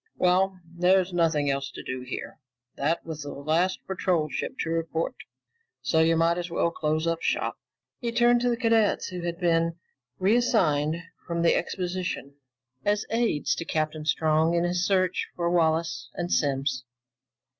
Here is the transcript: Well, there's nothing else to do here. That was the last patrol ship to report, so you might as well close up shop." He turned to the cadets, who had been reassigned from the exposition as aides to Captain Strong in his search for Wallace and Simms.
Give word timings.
Well, 0.15 0.59
there's 0.65 1.13
nothing 1.13 1.51
else 1.51 1.69
to 1.69 1.83
do 1.83 2.01
here. 2.01 2.39
That 2.75 3.05
was 3.05 3.21
the 3.21 3.33
last 3.33 3.85
patrol 3.85 4.29
ship 4.31 4.57
to 4.61 4.71
report, 4.71 5.13
so 5.83 5.99
you 5.99 6.17
might 6.17 6.39
as 6.39 6.49
well 6.49 6.71
close 6.71 7.05
up 7.05 7.21
shop." 7.21 7.59
He 7.99 8.11
turned 8.11 8.41
to 8.41 8.49
the 8.49 8.57
cadets, 8.57 9.09
who 9.09 9.21
had 9.21 9.39
been 9.39 9.75
reassigned 10.17 11.03
from 11.27 11.43
the 11.43 11.53
exposition 11.53 12.33
as 12.83 13.05
aides 13.11 13.53
to 13.53 13.63
Captain 13.63 14.05
Strong 14.05 14.55
in 14.55 14.63
his 14.63 14.87
search 14.87 15.27
for 15.35 15.51
Wallace 15.51 16.09
and 16.15 16.31
Simms. 16.31 16.83